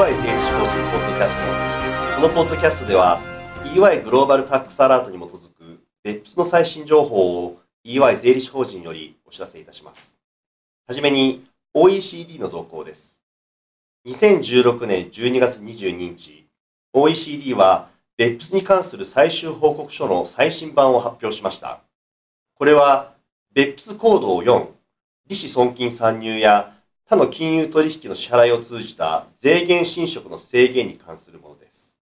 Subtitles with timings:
[0.00, 1.42] 税理士法人ポッドキャスト
[2.22, 3.20] このポッドキャストでは
[3.66, 10.18] EY グローバルタックスアラートに基づく別府の最新情報を EY 税理士法人よりお知らせいたします。
[10.88, 11.44] はじめに
[11.74, 13.20] OECD の動向です。
[14.06, 16.46] 2016年12月22日
[16.94, 21.82] OECD は別府に関する最終報告書の最新版を発表しました。
[22.54, 23.12] これは
[23.52, 24.66] 別府行動4
[25.28, 26.72] 利子損金参入や
[27.10, 31.98] 他の金融取引の支払いを通じた税源侵食の制限に関するものです。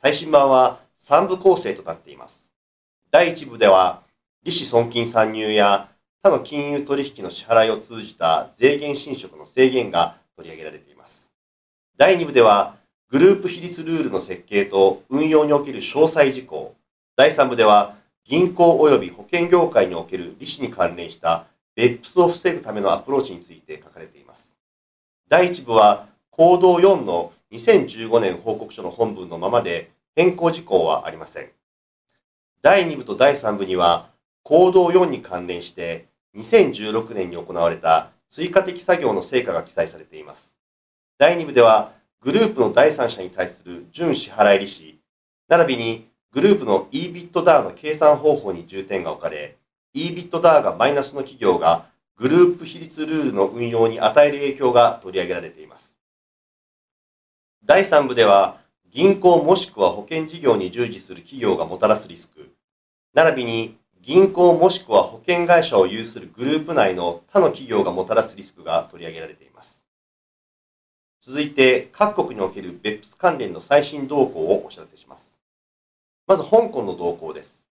[0.00, 2.52] 最新版は3部構成となっています。
[3.10, 4.02] 第1部では、
[4.44, 5.88] 利子損金参入や
[6.22, 11.32] 他の金融取引の支払いを通じた税源侵食の制限が取り上げられています。
[11.96, 12.76] 第2部では、
[13.10, 16.76] グループ比率ルールの設計と運用における詳細事項。
[17.16, 21.46] 第3部では、銀行及び保険業界における利子に関連した
[21.76, 24.43] 別府を防ぐためのアプローチについて書かれています。
[25.34, 31.50] 第1部は、行動4の2015年報告書の本文のままで変更事項はありません。
[32.62, 34.10] 第2部と第3部には、
[34.44, 40.56] 行動4に関連して2016年に行われた追加的作業の成果が記載されています。
[41.18, 41.90] 第2部では、
[42.20, 45.00] グループの第三者に対する準支払い利子、
[45.48, 49.56] 並びにグループの EBITDA の計算方法に重点が置かれ、
[49.96, 55.96] EBITDA がマイナスの企業がグループ比率ルールの運用に与える影響が取り上げられています。
[57.64, 58.60] 第3部では、
[58.92, 62.54] 銀行もしくは保険事業に従事する企業がもたらすリスク、
[63.14, 69.84] 並びに銀行もしくは保険会社を有するグループ内の他の企業がもたらすリスクが取り上げられています。
[71.22, 75.40] 続いて、各国における BEPS 関連の最新動向をお知らせします。
[76.26, 77.66] まず、香港の動向です。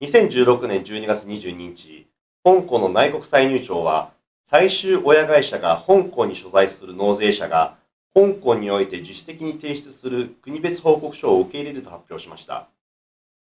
[0.00, 2.06] 2016年12月22日、
[2.42, 4.12] 香港の内国歳入庁は、
[4.46, 7.76] 最終親会社が香港に所在する納税者が、
[8.14, 12.68] 香港において自主的に提出する国別報告書を受け入れると発表しました。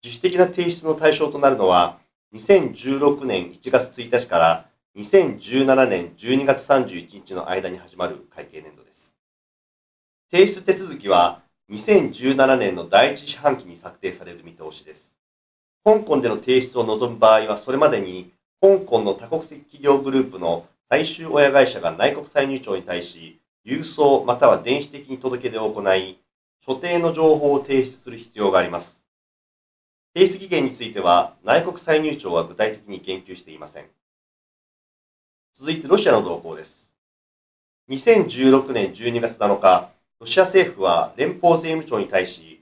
[0.04, 2.00] 自主的な提出の対象となるのは、
[2.34, 4.66] 2016年1月1日から
[4.98, 9.14] 2017年12月31日の間に始まる会計年度です。
[10.32, 11.42] 提出手続きは
[11.72, 15.16] 2017年の第一四半期に策定される見通しです。
[15.86, 18.34] 香港での提出を望む場合は、それまでに
[18.68, 26.20] 香港の多国籍企業グループの最終親会社が内国歳入庁に対し、郵送または電子的に届け出を行い、
[26.66, 29.06] 所定の情報を提出する必要があります。
[30.14, 33.86] 提出期限については、内国歳入庁は具体的に言及していません。
[35.54, 36.94] 続いてロシアの動向です。
[37.90, 39.90] 2016年12月7日、
[40.20, 42.60] ロシア政府は連邦税務庁に対し、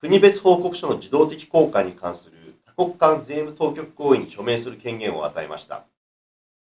[0.00, 2.39] 国別報告書の自動的交換に関する
[2.80, 5.84] 国間税務当局合意に署名する権限を与えました。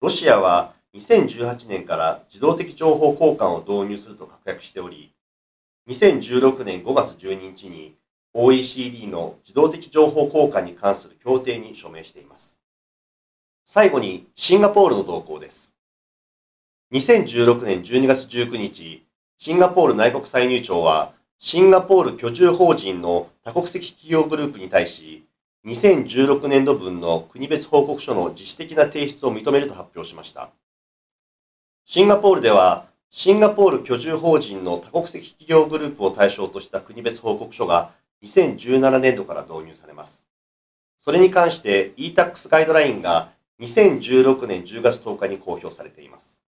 [0.00, 5.12] ロシアは2018年から自動的情報交換を導入すると確約しており、
[5.86, 7.94] 2016年5月12日に
[8.32, 12.58] OECD の自動的情報交換に関する協定に署名しています。
[13.66, 15.74] 最後にシンガポールの動向です。
[16.94, 19.04] 2016年12月19日、
[19.36, 25.27] シンガポール内国歳入庁はシンガポール居住法人の多国籍企業グループに対し、
[25.66, 30.50] 2016年度分の国別報告書の自主的な提出を認めると発表しました。
[31.84, 37.90] シンガポールでは、シンガポール居住法人の多国籍企業グループを対象とした国別報告書が
[38.22, 40.26] 2017年度から導入されます。
[41.00, 43.30] それに関して e-tax ガイドラインが
[43.60, 46.40] 2016年10月10日に公表されています。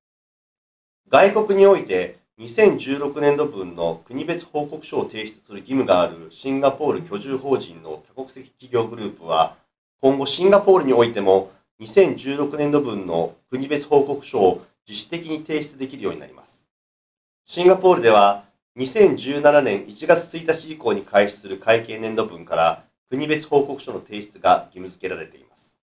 [1.09, 9.57] 外国において2016年度分の国別報告書を提出する義務があるシンガポール居住法人の多国籍企業グループは、
[10.01, 11.51] 今後シンガポールにおいても
[11.83, 16.67] 2016年度分の国別報告書を自主的に提出できるようになります。
[17.45, 18.45] シンガポールでは
[18.79, 25.77] 2017年1月1日以降に開始する会計年度分から国別報告書の提出が義務付けられています。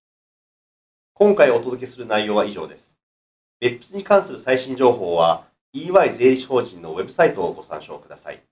[1.14, 2.98] 今回お届けする内容は以上です。
[3.60, 5.47] 別府に関する最新情報は
[5.86, 8.42] EY 税理士法人のウェブサイトをご参照ください。